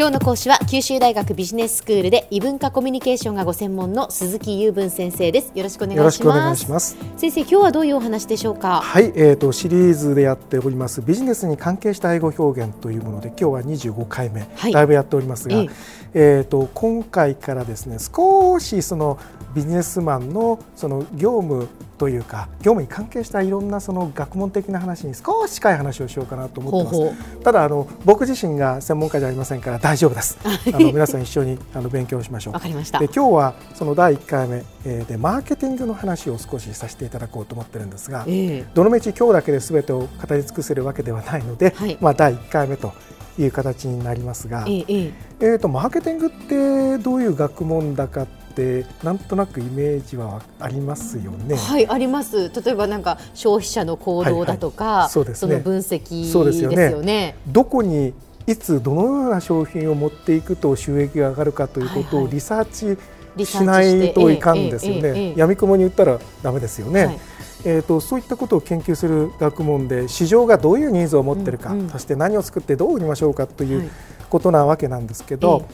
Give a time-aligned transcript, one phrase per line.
[0.00, 5.52] 今日の講師は九州大学ビジネススクールで異文化コミュニケーションがご専門の鈴木雄文先生です。
[5.54, 6.10] よろしくお願い
[6.56, 6.96] します。
[7.18, 8.80] 先生今日はどういうお話でしょうか？
[8.80, 15.70] はい、えーと、シリーズでやっておりますビジネスに関係した英語表現というもので今日は25回目、はい、だいぶやっておりますが、えー、
[16.14, 19.18] えーと今回からですね少しその
[19.54, 21.68] ビジネスマンのその業務
[22.00, 27.42] というか業務に関係したいろんなその学問的な話に少し近い話をしようかなと思ってます。
[27.42, 30.38] ただあの僕自身が専門家じゃありませんから大丈夫です。
[30.42, 32.54] あの皆さん一緒にあの勉強しましょう。
[32.54, 33.00] わかりました。
[33.00, 34.64] で今日はその第1回目
[35.04, 42.94] でマーケティングの話を少しさせていただこうと思ってるんですが、えー、どのみち今日だけで全てを語り尽くせるわけではないので、はい、まあ第1回目と
[43.38, 48.39] いう形になりますが、えー、えーとマーケティングってどういう学問だかって
[49.02, 51.56] なんとなくイメージはありますよね。
[51.56, 52.50] はいあります。
[52.50, 57.36] 例えばなんか消費者の行動だとか、はいはい、そうですね、その分析ですよね。
[57.46, 58.12] どこに
[58.46, 62.96] いつどのような商品を持っていくと収益が上がるかということをリサー
[63.36, 65.34] チしないといかんですよね。
[65.36, 67.06] やみくもに言ったらダメですよね。
[67.06, 67.18] はい
[67.64, 73.90] えーと、そういったことを研究する学問で市場がどういうニーズを持っているか、うんうん、そして何を作ってどう売りましょうかという
[74.30, 75.64] ことなわけなんですけど、はい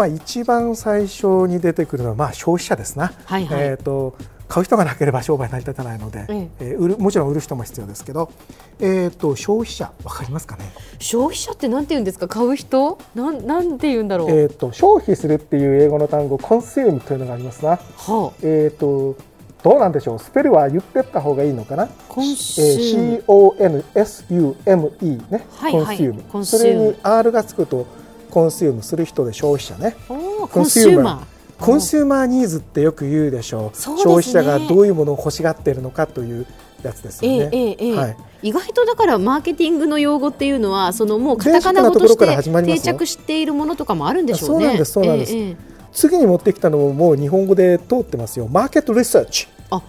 [0.00, 4.16] まあ、一番最初に出てくるのはまあ消費者ですな、はいはい、えーと、
[4.48, 8.32] 買う人がなければ商売成り立たないので、うん、えー、売るもちろん売る人も必要ですけど、
[8.78, 10.72] えーと、消費者わかりますかね？
[10.98, 12.28] 消費者ってなんて言うんですか？
[12.28, 12.98] 買う人？
[13.14, 19.18] なんなんて言うんだろう、えーと、消費するっていう英語の単語コンシュームというのがありますな、はあ、えー、と
[19.62, 20.18] どうなんでしょう？
[20.18, 21.88] スペルは言ってった方がいいのかな？
[22.08, 26.46] consume、えー、CONSUME ね、はいはい、 consume。
[26.46, 27.86] それに R がつくと
[28.30, 29.96] consume する人で消費者ね。
[30.08, 31.64] コンシューマー。
[31.64, 32.26] コンシューマー。
[32.26, 36.46] ニーズってよく言うでしょう、ね、消費者がどういうものを欲しがっているのかという
[36.82, 44.64] やつですよね、えーえーはい、意外とだからマーケティングの用語っていうのはそのもうカタカナ語として定着しているものとかもあるんでしょうね。
[44.64, 45.56] そうなんですそうなんです、えー、
[45.92, 48.48] 次に持ってきたのももう日本語で通ってますよ。
[48.48, 49.46] マーケットリサーチ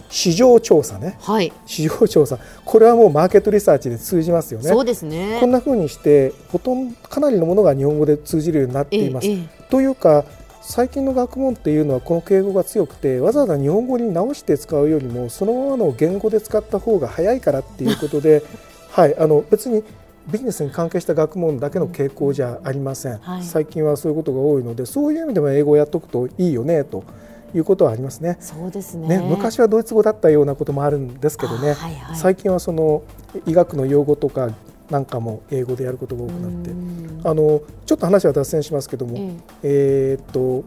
[0.09, 2.37] 市場調査ね、はい、市場調査。
[2.65, 4.69] これはもうマーケットリサーチで通じますよね。
[4.69, 5.37] そうですね。
[5.39, 9.27] こんなふうにしてほとんどかなりのものが日本語で通じるようになっています。
[9.27, 10.25] ええ、というか
[10.61, 18.43] 最近の学問っていうのはこの敬語が強くてわざわざ日本語に直して使うよりもそのままの言語で使った方が早いからっていうことで、
[18.91, 19.83] はい、あの別に
[20.27, 27.03] ビジネスに関係した学問だけの傾向じゃありません、はい、最近はそういうことが多いのでそういう意味でも英語をやっておくといいよねと
[27.53, 28.38] いうことはありますね。
[28.39, 33.03] そうですね、ね、昔はドイツ語だったようなこともあるんですけどね、はいはい、最近はその
[33.45, 34.50] 医学の用語とか
[34.89, 36.72] なんかも英語でやることが多くなって。
[37.23, 39.16] あのちょっと話は脱線しますけども、
[39.63, 40.19] ええ。
[40.19, 40.63] ー、っと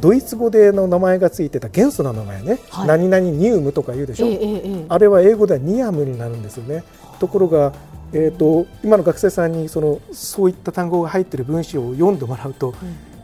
[0.00, 6.84] ドイツ語での名前がついてた元素の名前ね、はい、何々ニウムとか言うでしょ、えー、あれは英語ではニアムになるんですよね。
[7.18, 7.72] ところが
[8.12, 13.15] えーと、今の学生さんにそのそういった単語が入っている文章を読んでもらうと、うん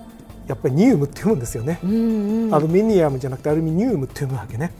[0.46, 4.72] やっぱりニウムって読むんですよね、うんうん、アルミニアムじゃなくてアルミニウムって読むわけね。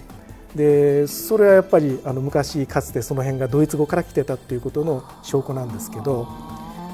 [0.55, 6.25] でそれはやっぱりあの昔かつてその辺がドイツ語から来てたっていうことの証拠なんですけど、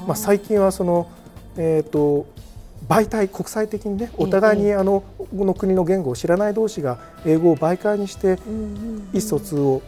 [0.07, 1.11] まあ、最近はその、
[1.57, 2.25] えーと、
[2.87, 8.39] 媒体国際的にねお互いにあのこの国の言語を知らない同士が英語を媒介にして
[9.13, 9.81] 意思疎通を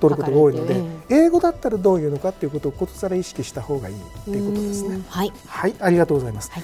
[0.00, 5.02] 取ることが多いので、英語だったらどういうのかっていうことをことさら意識した方がいいっていうことですね。
[5.08, 6.50] はい、はい、ありがとうございます。
[6.50, 6.62] はい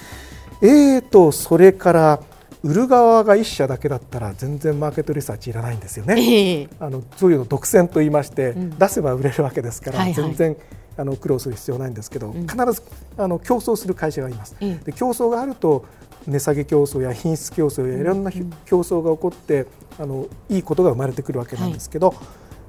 [0.61, 2.19] えーとそれから
[2.65, 6.15] 売る側が一社だけだったら全然マーケットリサーチいらないんですよね。
[6.17, 10.57] えー、あのそういうの独占と言いまして、うん、出せば売れるわけですから、はいはい、全然
[10.97, 12.81] あの苦労する必要ないんですけど、うん、必ず
[13.17, 14.55] あの競争する会社がいます。
[14.59, 15.85] で競争があると
[16.25, 19.67] 値下げ競争や品質競争やいろんな競争が起こって、
[19.99, 22.17] あのいいことが生まれてくるわけなんですけど、はい、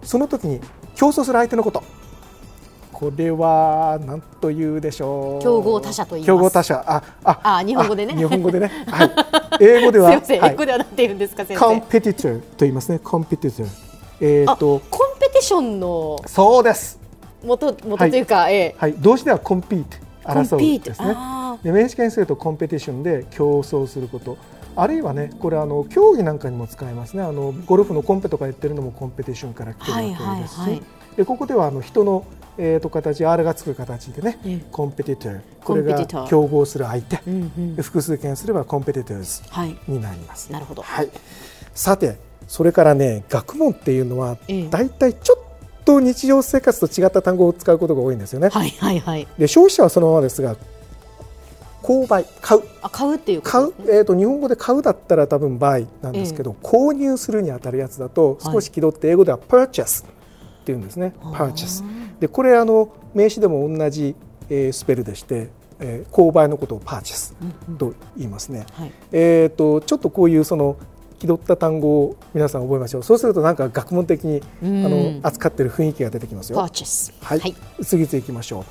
[0.02, 0.60] その時に
[0.94, 1.82] 競争する相手のこと
[2.98, 5.42] これは何というでしょう？
[5.42, 6.82] 競合他社と言い競合他社。
[6.86, 8.14] あ、あ、あ日本語でね。
[8.14, 8.70] 日本語でね。
[8.86, 9.10] はい。
[9.60, 10.08] 英語では。
[10.12, 10.52] すみません。
[10.52, 11.62] 英語では何て言うんですか、先生。
[11.62, 12.98] コンペティターと言いますね。
[12.98, 13.68] コンペティター。
[14.22, 14.80] えっ、と。
[14.88, 16.18] コンペティションの。
[16.24, 16.98] そうです。
[17.44, 18.94] 元、元というか、はい、えはい。
[18.94, 19.98] 動詞ではコンピート。
[20.24, 21.14] 争うですね。
[21.62, 24.38] で名詞形にするとコンペティションで競争すること。
[24.74, 27.22] あるいはね、これあの競技なんかにも使えますね。
[27.22, 30.82] あのゴルフのコンペとか言ってるのもコンペティションから来てるわけですし、
[31.18, 32.24] でここではあの人の
[32.58, 40.50] えー、と形 R がつく形でね、コンペティターこれが競合する相手、うんうん、複数件すればコンペティターズになります。
[40.52, 41.10] なるほど、はい、
[41.74, 42.18] さて
[42.48, 44.38] それからね学問っていうのは
[44.70, 48.48] 大体ちょっと日常生活と違った単語を使うことが多いんですよね。
[48.48, 50.56] はいはいはい、で消費者はそのままですが
[51.82, 52.62] 購買買う。
[52.82, 60.06] あ買うっていう、ね、買う、えーと、日本語で買うだったら多分 buy なんですけど、え購入するにあたるやつだと少し気取って英語では purchase っ
[60.64, 61.84] ていうんですね、purchase
[62.20, 64.14] でこれあの名詞でも同じ、
[64.48, 67.36] えー、スペルでしてえー、購買のことをパーチェス
[67.78, 68.66] と言いますね。
[68.78, 70.76] うんうんはい、えっ、ー、とちょっとこういうその
[71.18, 73.02] 気取った単語を皆さん覚えましょう。
[73.02, 76.58] そうするとなんか学問的にあの扱っている雰囲気が出てきますよ。
[77.20, 77.40] はい。
[77.40, 78.64] はい、次々いきましょう。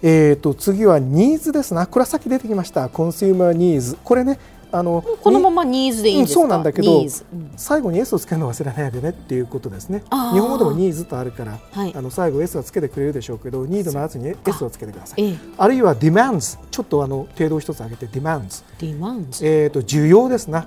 [0.00, 4.38] えーと、次はニーズですな、これはさっき出てきました、コンシューマーニーズ、これね、
[4.70, 7.08] あのこのままニーズでいいんですか、うん、そうなんだけど、うん、
[7.56, 10.02] 最後に S をつけるの忘れないでねっていうことですね。
[10.10, 15.22] 日本語でもニーズとあるから、はい、あの最後 S はつけてくれるでしょうけど、ニードの後に S をつけてください。
[15.22, 18.62] あええ、あるいは demands、ちょっとあの程度を一つ上げて demands。
[18.78, 20.66] demands えっ、と需要ですな。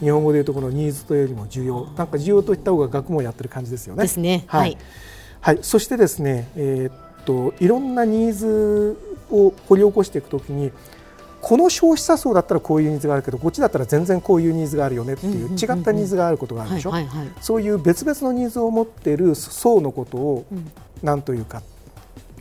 [0.00, 4.02] 日本語でいうとこのニーズというよりも需要、なんか需要といった方が学問やってる感じですよね。
[4.02, 4.44] ですね。
[4.46, 4.78] はい。
[5.40, 8.96] はい、そしてですね、えっ、といろんなニーズ
[9.30, 10.72] を掘り起こしていくときに。
[11.42, 16.92] この消費者層だったらこういうニーズがあるけどこっちだったら全然こういうニーズがあるよねっていう違ったニーズがあることがあるでしょ。
[17.40, 20.44] そういう別々のニーズを持っている層のことを
[21.02, 21.60] 何というか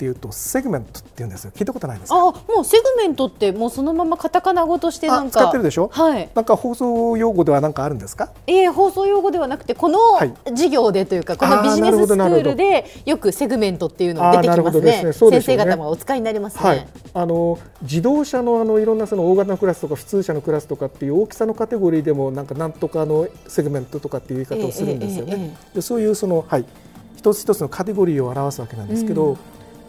[0.01, 1.51] っていうとセグメントっていうんですよ。
[1.55, 2.15] 聞いたことないですか？
[2.15, 5.89] あもうセグメントってもうそのままカタカナ語としてなんか使ってるでしょ？
[5.93, 6.27] はい。
[6.33, 8.31] なんか放送用語では何かあるんですか？
[8.47, 9.99] ええー、放送用語ではなくてこの
[10.45, 26.65] 授業でというか、このビジネススクールでよくセグメントっていうのが出てきますね、ね、先生方もお使いになりますね、はい、あの自動車のあのいろんなその大型のクラスとか普通車のクラスとかっていう大きさのカテゴリーでもなんかなんとかのセグメントとかっていう言い方をするんですよね、えーえーえー、でそういうそのはい。
[27.13, 29.37] 一つ一つのカテゴリーを表すわけなんですけど、うん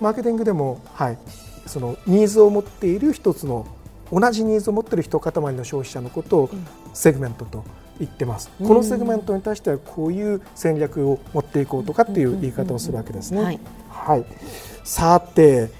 [0.02, 1.18] マーケティングでも、はい、
[1.66, 3.66] そのニーズを持っている一つの
[4.10, 6.50] 同じニーズを持っている一塊の消費者のことを
[6.92, 7.64] セグメントと
[7.98, 13.42] 言ってます、うん、このセグメントに対してはこういう戦略を持っていこうとかっていう言い方をするわけですね。
[13.42, 14.24] はい、はい、
[14.84, 15.70] さて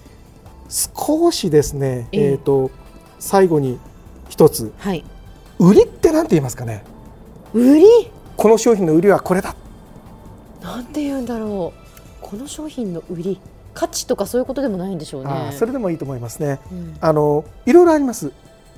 [0.68, 2.70] 少しですね、えー、えーと
[3.18, 3.78] 最後に
[4.28, 5.04] 一つ、はい、
[5.58, 6.84] 売りってなんて言いますかね。
[7.52, 7.84] 売り？
[8.36, 9.54] この商品の売りはこれだ。
[10.62, 11.82] なんて言うんだろう。
[12.22, 13.40] この商品の売り
[13.74, 15.54] 価値とかそういうことでもないんでしょうね。
[15.58, 16.58] それでもいいと思いますね。
[16.70, 18.32] うん、あのいろいろあります。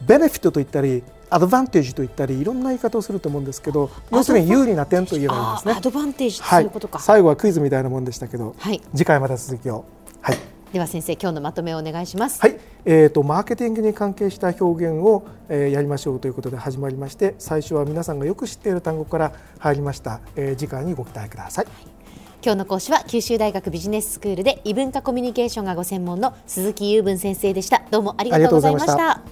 [0.06, 5.74] ベネフィットと言ったり、アドバンテージと言ったり、いろんな言い方をすると思うんですけど、要するに有利な点と言えばいいんですね。
[5.74, 9.84] アドバンテージそういうことか、はい、最後はクイズみたいなもんでしたけど、はい、次回また続きを。
[10.20, 10.38] はい。
[10.72, 12.40] では先生今日のまとめをお願いします。
[12.40, 12.58] はい。
[12.84, 20.20] えっ、ー、とマーケティングに関係した表現を、えー、やりましょうということで始まりまして、最初は皆さんがよく知っている単語から入りました。
[20.36, 21.93] えー、次回にご期待ください。
[22.44, 27.82] はい今日の講師は九州大学ビジネススクールで異文化コミュニケーションがご専門の鈴木雄文先生でした。
[27.90, 29.22] どうもありがとうございました。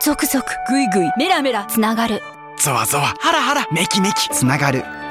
[0.00, 2.20] ゾクゾクぐいぐいメラメラつながる。
[2.58, 4.28] ゾワゾワハラハラメキメキ。
[4.30, 4.84] つながる